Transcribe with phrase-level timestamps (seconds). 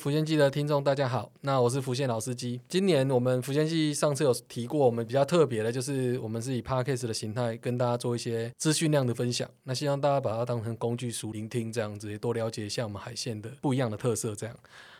[0.00, 2.58] 福建记的听众，大家好，那我是福建老司机。
[2.70, 9.46] 今年我们福建记上次有提过，我们比较特别的就是我们是以 podcast 的形态跟大家做一些资讯量的分享。
[9.64, 14.34] 那希望大家把它当成工具书聆听，这样子也多了解一下我们海鲜的不一样的特色。
[14.34, 14.56] 这样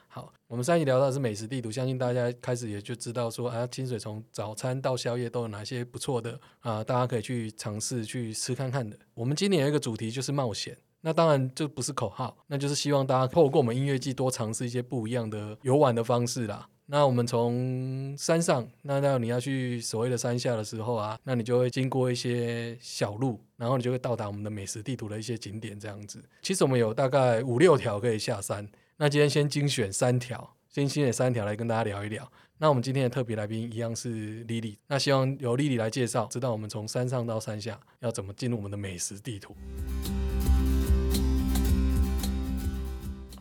[0.07, 8.99] 好，我们上一集聊到的是美食地图，相信大家开始也就知道说啊，清水从早餐到宵夜都有哪些不错的啊，大家可以去尝试去吃看看的。
[9.15, 10.77] 我们今年有一个主题就是冒险。
[11.03, 16.69] 那当然就不是口号，那就是希望大家透过我们音乐季多尝试一些不一样的游玩的方式啦。
[16.93, 26.21] 那我们从山上，那到你要去所谓的山下的时候啊，那你就会经过一些小路，然后你就会到达我们的美食地图的一些景点这样子。
[26.43, 32.29] 其实我们有大概五六条可以下山，那今天先精选三条，先精选三条来跟大家聊一聊。
[32.59, 39.55] 那我们今天的特别来宾一样是莉莉，那希望由莉莉来介绍，知道我们从山上到山下要怎么进入我们的美食地图。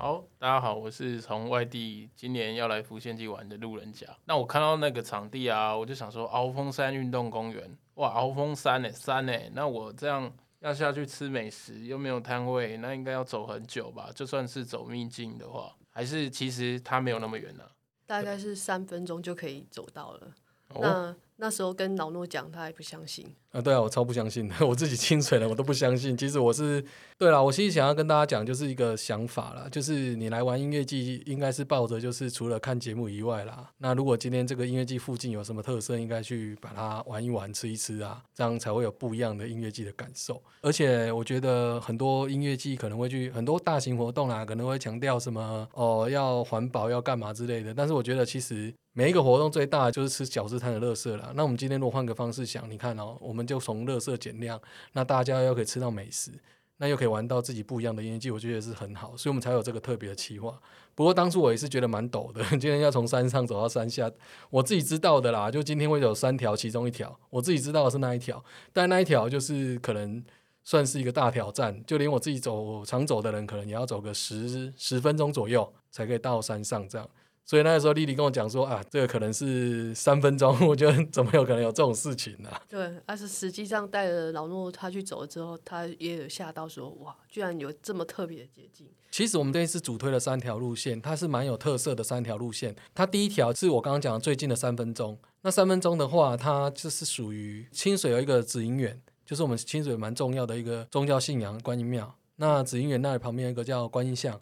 [0.02, 4.08] 好，大家好，我是从外地今年要来福建去玩的路人甲。
[4.23, 14.09] 那我看到那个场地啊，我就想说，鳌峰山运动公园，哇，鳌峰山呢，山呢，那我这样要下去吃美食，又没有摊位，那应该要走很久吧？
[14.16, 17.66] 就算是走秘境的话，还是其实它没有那么远呢？
[18.08, 20.31] 大概是三分钟就可以走到了。
[20.79, 23.25] 那那时候跟老诺讲，他还不相信。
[23.51, 26.15] 啊，对啊，我超不相信的， 我自己清水了，我都不相信。
[26.15, 26.83] 其实我是
[27.17, 40.39] 对啦，我其实想要跟大家讲，就是一个想法啦，就是你来玩音乐季，应该是抱着就是除了看节目以外啦，那如果今天这个音乐季附近有什么特色，应该去把它玩一玩、吃一吃啊，这样才会有不一样的音乐季的感受。
[40.61, 51.32] 而且我觉得很多音乐季可能会去很多大型活动啦，可能会强调什么哦，要环保要干嘛之类的，但是我觉得其实每一个活动最大的就是吃饺子摊的乐色了。
[51.33, 54.60] 那我们今天如果换个方式想，你看哦，我们就从乐色减量，
[54.92, 56.33] 那大家又可以吃到美食，
[56.80, 60.59] 那又可以玩到自己不一样的音乐季，我觉得是很好，所以我们才有这个特别的企划。
[60.95, 64.11] 不过当初我也是觉得蛮陡的， 今天要从山上走到山下，
[64.49, 68.43] 我自己知道的啦，就今天会有三条，其中一条我自己知道的是那一条，
[68.73, 70.21] 但那一条就是可能
[70.65, 77.09] 算是一个大挑战，就连我自己走常走的人，可能也要走个十十分钟左右才可以到山上这样。
[77.49, 82.52] 所以那个时候，丽丽跟我讲说啊，这个可能是三分钟，我觉得怎么有可能有这种事情呢？
[82.70, 88.86] 对，但是实际上带着老诺他去走了之后，他也有吓到说，哇，居然有这么特别的捷径。
[89.09, 92.76] 其实我们这一次主推了三条路线，它是蛮有特色的三条路线。
[92.93, 102.15] 它第一条是我刚刚讲的最近的三分钟，那三分钟的话，它就是属于清水有一个紫银园，就是我们清水蛮重要的一个宗教信仰观音庙。
[102.36, 104.39] 那紫银园那里旁边有一个叫观音像。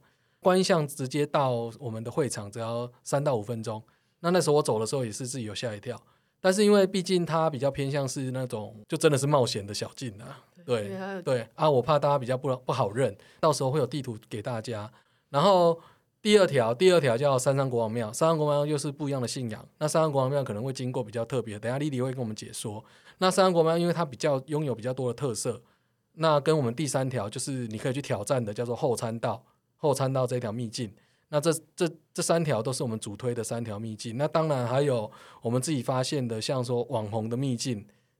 [0.48, 3.84] 观象直接到我们的会场只要三到五分钟，
[4.22, 6.02] 那那时候我走的时候也是自己有吓一跳，
[6.40, 14.90] 但是因为毕竟它比较偏向是那种就真的是冒险的小径啊，对对啊，我怕大家比较不不好认，到时候会有地图给大家。
[15.32, 15.78] 然后
[16.22, 22.82] 第二条，第二条叫三山国王庙，三山国王庙又是不一样的信仰，那三山国王庙可能会经过比较特别，等下丽丽会跟我们解说。
[23.18, 25.62] 那三山国王庙因为它比较拥有比较多的特色，
[26.14, 29.44] 那跟我们第三条就是你可以去挑战的叫做后参道。
[29.78, 30.92] 后参到这条秘境，
[31.30, 34.18] 那这这这三条都是我们主推的三条秘境。
[34.18, 35.10] 那当然还有
[35.42, 37.78] 我们自己发现的，像说网红的秘境，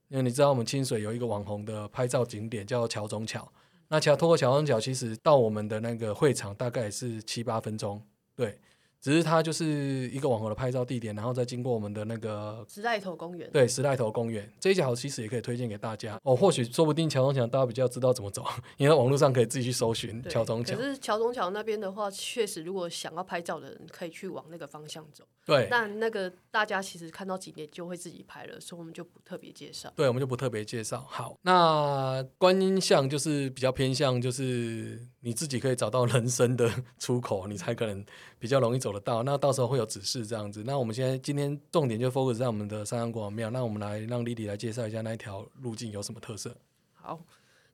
[0.08, 3.46] 因为你知道我们清水有一个网红的拍照景点叫桥中桥。
[3.88, 8.02] 那桥通过桥中桥，其实到我们的那个会场大概是七八分钟，
[8.34, 8.58] 对。
[9.00, 13.50] 只是它就是一个网红的拍照地点，然后再经过我们的那个时代头公园。
[13.52, 16.34] 对，时代头公园这一条其实也可以推荐给大家哦。
[16.34, 18.44] 或许说不定桥中桥大家比较知道怎么走，
[18.76, 20.76] 因为网络上可以自己去搜寻桥中桥。
[20.76, 25.24] 可是桥中桥那边的话，确实如果想要拍照的人，可以去往那个方向走。
[25.46, 25.68] 对。
[25.70, 29.92] 但那个大家其实看到景点就会自己拍了，所以我们就不特别介绍。
[29.96, 31.04] 对，我们就不特别介绍。
[31.08, 38.02] 好，那观音像就是比较偏向，就是你自己可以找到人生的 出口，你才可能
[38.38, 38.94] 比较容易走。
[38.94, 40.62] 得到，那到时候会有指示这样子。
[40.64, 43.50] 那我们现在今天重点就 focus 在我们的三山国王庙。
[43.50, 46.56] 那我们来让丽丽来介绍一下那一条路径有什么特色。
[46.94, 47.20] 好，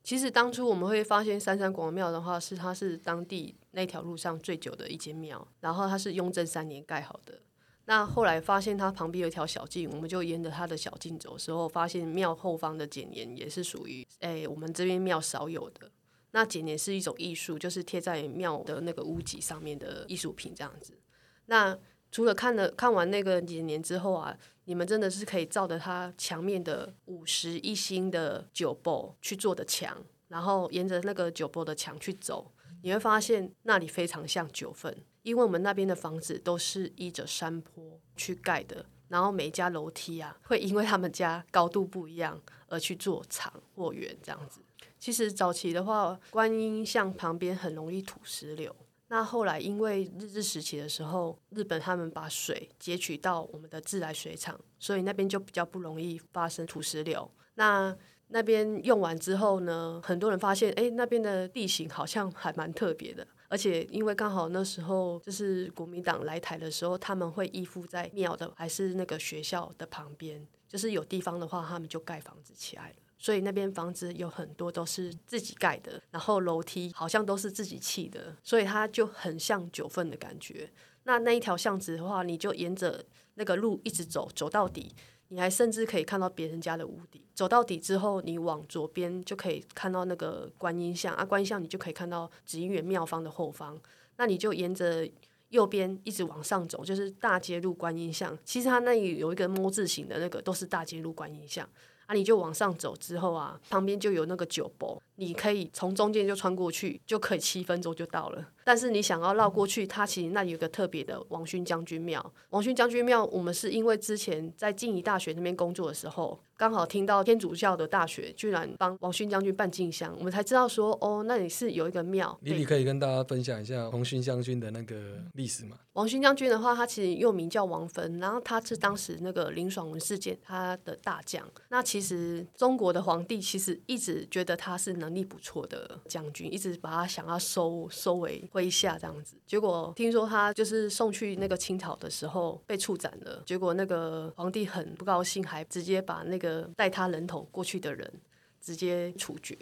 [0.03, 7.39] 其实当初我们会发现三山国王庙的话，是它是当地那条路上最久的一间庙，然后它是雍正三年盖好的。
[7.85, 15.89] 那后来发现它旁边有一条小径，我们就沿着它的小径走，时候发现庙后方的剪年也是属于哎我们这边庙少有的。
[16.35, 20.99] 那剪年是一种艺术，就是贴在庙的那个屋脊上面的艺术品这样子。
[21.47, 21.79] 那
[22.11, 32.51] 除了看了看完那个几年之后啊，你们真的是可以照着它墙面的五十一星的九波去做的墙，然后沿着那个九波的墙去走，
[32.83, 44.61] 你会发现那里非常像九份，因为我们那边的房子都是依着山坡去盖的，然后每家楼梯啊，会因为他们家高度不一样而去做长或圆这样子。
[45.05, 48.75] 其实早期的话，观音像旁边很容易土石流。
[49.09, 57.31] 那后来因为日治时期的时候，日本他们把水截取到我们的自来水厂，所以那边就比较不容易发生土石流。
[57.57, 57.95] 那
[58.29, 63.29] 那边用完之后呢，很多人发现，哎，那边的地形好像还蛮特别的。
[63.51, 72.95] 而且因为刚好那时候就是国民党来台的时候，他们会依附在庙的还是那个学校的旁边，就是有地方的话，他们就盖房子起来了。
[73.19, 80.71] 所以那边房子有很多都是自己盖的，然后楼梯好像都是自己砌的，所以它就很像九份的感觉。
[81.05, 84.95] 那那一条巷子的话，你就沿着那个路一直走，走到底。
[85.29, 93.81] 你还甚至可以看到别人家的屋顶，走到底之后，你往左边就可以看到那个观音像啊，观音像你就可以看到紫云园庙方的后方。
[94.17, 95.09] 那你就沿着
[95.49, 98.39] 右边一直往上走，就是大街路观音像。
[98.45, 101.69] 其实它那里有一个摸字形的那个，都是大街路观音像。
[102.07, 108.47] 啊，你就往上走之后啊，旁边就有那个酒博，你可以从中间就穿过去，就可以七分钟就到了。
[108.65, 112.33] 但是你想要绕过去，它其实那里有个特别的王勋将军庙。
[112.51, 116.41] 王勋将军庙，我们是因为之前在静宜大学那边工作的时候。
[116.57, 122.39] 刚好听到天主教的大学居然帮王勋将军办进香，我们才知道说哦，那里是有一个庙。
[122.43, 125.77] 李李可以跟大家分享一下王勋将军的那个历史吗？
[125.95, 131.45] 王勋将军的话，他其实又名叫王芬，然后他是当时那个林爽文事件他的大将。
[131.71, 139.37] 那其实中国的皇帝其实一直觉得他是能力不错的将军，一直把他想要收收为麾下这样子。
[139.47, 146.71] 结果听说他就是送去那个清朝的时候被处斩了，结果那个皇帝很不高兴，还直接把那个。
[146.77, 148.13] 带他人头过去的人
[148.61, 149.57] 直接处决，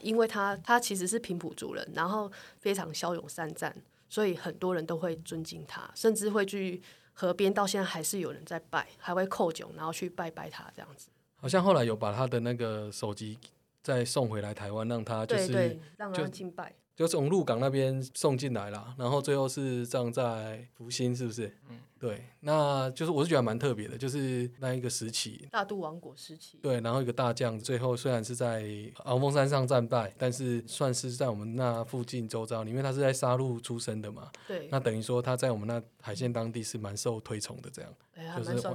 [0.00, 3.74] 因为他他其实是平埔族人，然后非常骁勇善战，
[4.08, 11.08] 所以很多人都会尊敬他，甚至会去河边，到现在还是有人在拜，还会叩酒，然后去拜拜他这样子。
[11.36, 13.38] 好像后来有把他的那个手机
[13.82, 16.72] 再送回来台湾，让他就是让他敬拜。
[16.94, 21.56] 就从鹿港那边送进来了，然后最后是葬在福星，是不是？
[21.70, 28.62] 嗯，对，那就是我是觉得蛮特别的，就是那一个时期，大渡王国时期，对，然后一个大将，最后虽然是在
[29.04, 37.94] 鳌峰山上战败，但是算是在我们那附近周遭，因为他是在沙鹿出生的嘛，对，那等于说他在我们那海线当地是蛮受推崇的，这样，
[38.36, 38.68] 就是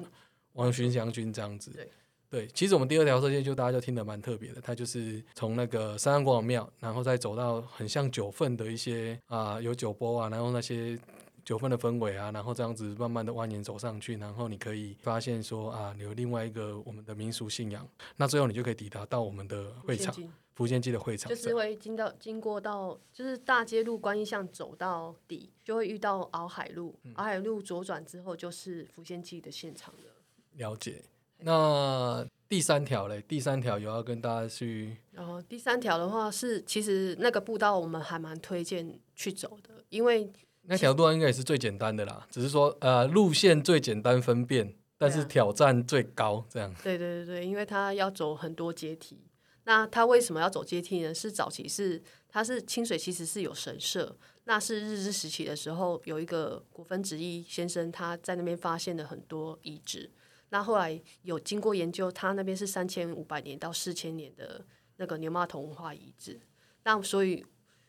[0.53, 1.87] 王巡将军这样子，对。
[2.29, 10.99] 对，其实我们第二条射线就大家就听得蛮特别的，它就是从那个三安国王庙，然后再走到很像九份的一些啊，有酒波啊，然后那些
[11.45, 17.87] 九份的氛围啊，然后这样子慢慢的蜿蜒走上去，然后你可以发现说啊，有另外一个我们的民俗信仰，
[18.17, 20.13] 那最后你就可以抵达到我们的会场，
[20.53, 30.11] 福建记的会场，就是会经到经过到就是大街路观音巷走到底，就会遇到敖海路，敖海路左转之后就是福建记的现场了。
[30.55, 31.01] 了解。
[31.39, 34.97] 那第三条嘞，第三条有要跟大家去。
[35.11, 40.31] 然后第三条的话是，其实那个步道我们还蛮推荐去走的，因为
[40.63, 46.73] 那条路应该也是最简单的啦，只是说呃路线最简单分辨，但是挑战最高这样。
[46.83, 49.19] 对对对对，因为它要走很多阶梯。
[49.65, 51.13] 那它为什么要走阶梯呢？
[51.13, 54.15] 是早期是它是清水其实是有神社，
[54.45, 60.09] 那是日治时期的时候有一个古分直一先生他在那边发现了很多遗址。
[60.49, 66.39] 那后来有经过研究，他那边是三千五百年到四千年的那个牛马桶文化遗址，
[66.83, 67.45] 那所以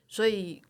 [0.09, 0.61] 所以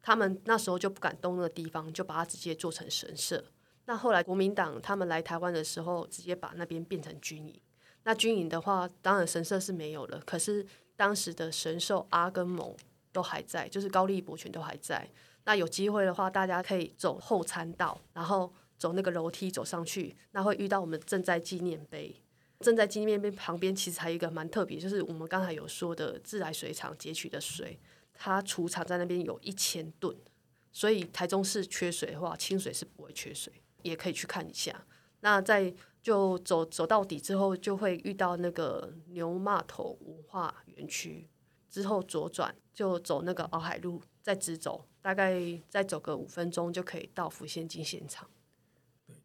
[0.00, 3.44] 他们那时候就不敢动那个地方，就把它直接做成神社。
[3.86, 7.60] 那后来国民党他们来台湾的时候，直接把那边变成军营。
[8.04, 10.64] 那军营的话，当然神社是没有了，可是
[10.94, 12.72] 当时的神兽阿跟蒙
[13.10, 15.10] 都还在，就是高丽伯权都还在。
[15.44, 18.52] 那有机会的话，大家可以走后参道，然后。
[18.78, 22.22] 走那个楼梯走上去，那会遇到我们正在纪念碑。
[22.60, 27.78] 正在纪念碑旁边，其实还有一个蛮特别，就是我们刚才有说的自来水厂截取的水，
[28.14, 30.16] 它储藏在那边有一千吨。
[30.72, 33.52] 所以台中市缺水的话，清水是不会缺水，
[33.82, 34.86] 也可以去看一下。
[35.20, 41.28] 那在就走走到底之后，就会遇到那个牛码头文化园区。
[41.68, 48.30] 之后左转就走那个敖海路，再直走，大概再走个五分钟就可以到福县金现场。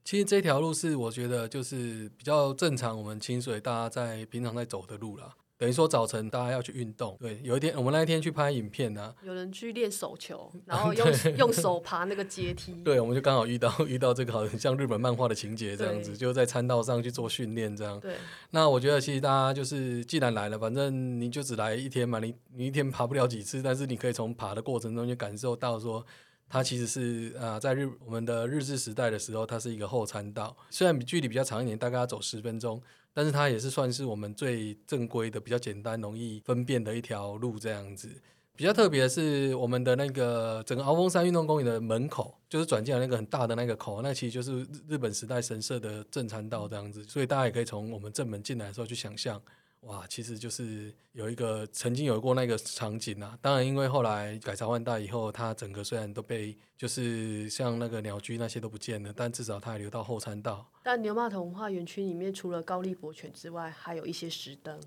[0.04, 5.36] 其实这条路是我觉得就是比较正常，我们清水大家在平常在走的路啦。
[5.58, 18.00] 等于说早晨大家要去运动，对，有一天我们那一天去拍影片呢，有人去练手球， 然后用用手爬那个阶梯，对，我们就刚好遇到 遇到这个好像日本漫画的情节这样子，就在餐道上去做训练这样。
[18.00, 18.16] 对，
[18.50, 26.04] 那我觉得其实大家就是既然来了，反正你就只来一天嘛，你你一天爬不了几次，但是你可以从爬的过程中就感受到说。
[26.52, 32.82] 它其实是啊，在日我们的日治时代的时候，它是一个后餐道，虽然距离比较长一点，大概要走十分钟，
[33.14, 38.10] 但是它也是算是我们最正规的、比较简单、容易分辨的一条路这样子。
[38.54, 49.42] 比较特别的是，我们的那个整个鳌峰山运动公园的门口，就是转进来那个很大的那个口，那其实就是日日本时代神社的正餐道这样子，所以大家也可以从我们正门进来的时候去想象，
[49.82, 53.38] 哇，其实就是有一个曾经有过那个场景啊。
[53.42, 60.72] 当然，因为后来改朝换代以后，它整个虽然都被就是像那个鸟居那些都不见了，但至少它还留到后山道。
[60.84, 64.80] 但牛骂头文化园区里面，除了高丽博犬之外，还有一些石灯。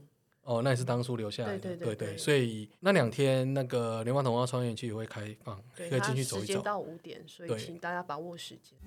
[0.43, 6.61] 哦，那也是当初留下来的，对对对对对所以那两天那个莲花童话创园区也会开放，可以进去走一走。
[6.61, 8.79] 到五点，所以对请大家把握时间。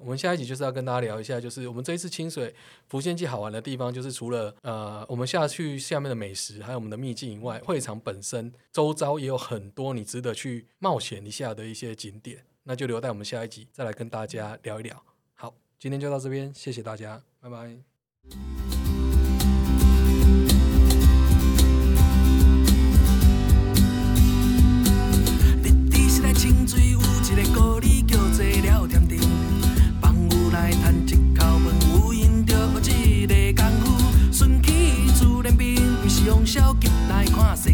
[0.00, 2.54] 我们下一集就是要跟大家聊一下，就是我们这一次清水
[2.88, 15.02] 浮现记好玩的地方，就是除了呃我们下去下面的美食，还有我们的秘境以外，会场本身周遭也有很多你值得去冒险一下的一些景点，那就留待我们下一集再来跟大家聊一聊。
[15.34, 17.89] 好，今天就到这边，谢谢大家，拜拜。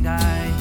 [0.06, 0.55] 看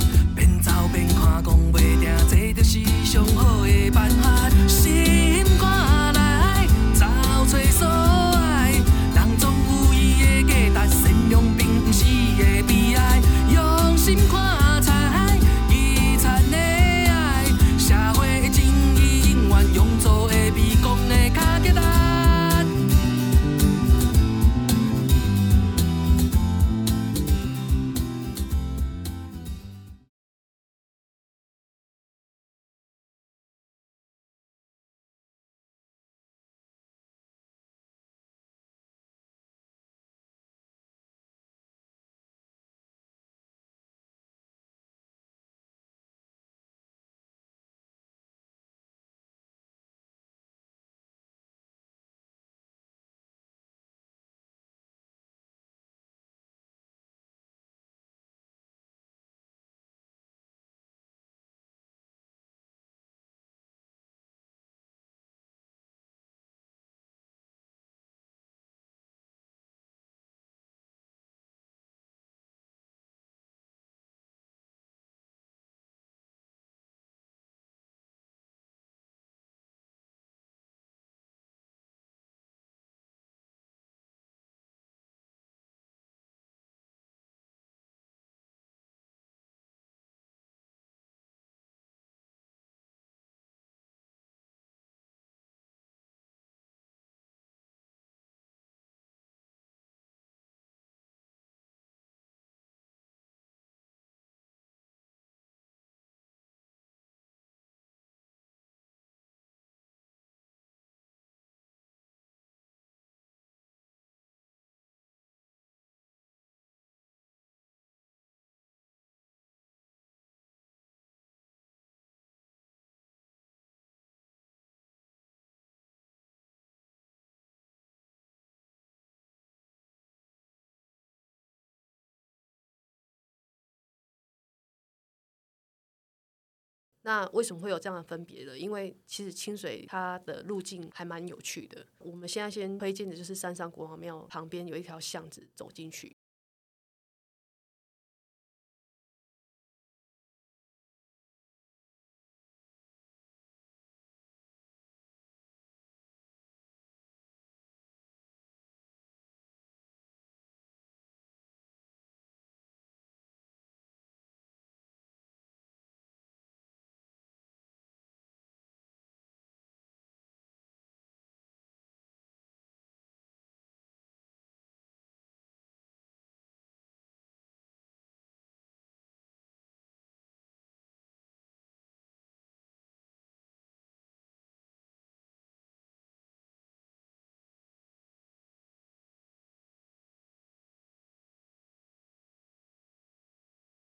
[137.05, 138.57] 那为什么会有这样的分别呢？
[138.57, 141.85] 因为其实清水它的路径还蛮有趣的。
[141.99, 146.17] 我们现在先推荐的就是山上国王庙旁边有一条巷子，走进去。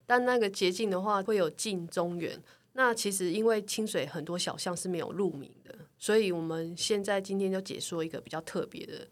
[0.08, 2.42] 但那个捷径的话，会有近、中、原。
[2.72, 9.06] 那其实因为清水很多小巷是没有路名的，所以我们现在今天就解说一个比较特别的